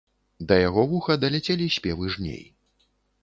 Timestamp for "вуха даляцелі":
0.93-1.67